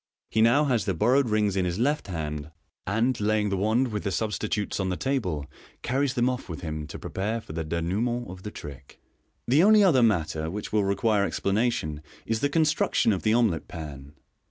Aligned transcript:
He 0.31 0.41
now 0.41 0.65
has 0.65 0.85
the 0.85 0.95
bor 0.95 1.11
rowed 1.13 1.29
rings 1.29 1.55
in 1.55 1.63
his 1.63 1.77
left 1.77 2.07
hand, 2.07 2.49
and 2.87 3.19
(laying 3.21 3.53
ihe 3.53 3.59
wand 3.59 3.89
with 3.89 4.01
the 4.03 4.11
substitutes 4.11 4.79
on 4.79 4.89
the 4.89 4.97
table) 4.97 5.45
carries 5.83 6.15
them 6.15 6.27
off 6.27 6.49
with 6.49 6.61
him 6.61 6.87
to 6.87 6.97
prepare 6.97 7.39
for 7.39 7.53
the 7.53 7.63
denouement 7.63 8.27
of 8.27 8.41
the 8.41 8.49
trick. 8.49 8.99
The 9.47 9.61
only 9.61 9.83
other 9.83 10.01
matter 10.01 10.49
which 10.49 10.73
will 10.73 10.83
re 10.83 10.95
quire 10.95 11.23
explanation 11.23 12.01
is 12.25 12.39
the 12.39 12.49
construction 12.49 13.13
of 13.13 13.21
the 13.21 13.35
omelet 13.35 13.67
pan. 13.67 14.13